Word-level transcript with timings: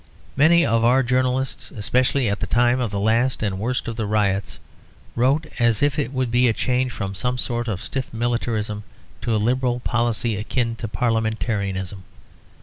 Many 0.35 0.65
of 0.65 0.83
our 0.83 1.03
journalists, 1.03 1.69
especially 1.69 2.27
at 2.27 2.39
the 2.39 2.47
time 2.47 2.79
of 2.79 2.89
the 2.89 2.99
last 2.99 3.43
and 3.43 3.59
worst 3.59 3.87
of 3.87 3.97
the 3.97 4.07
riots, 4.07 4.57
wrote 5.15 5.45
as 5.59 5.83
if 5.83 5.99
it 5.99 6.11
would 6.11 6.31
be 6.31 6.47
a 6.47 6.53
change 6.53 6.91
from 6.91 7.13
some 7.13 7.37
sort 7.37 7.67
of 7.67 7.83
stiff 7.83 8.11
militarism 8.11 8.83
to 9.21 9.35
a 9.35 9.37
liberal 9.37 9.79
policy 9.81 10.37
akin 10.37 10.75
to 10.77 10.87
parliamentarism. 10.87 12.01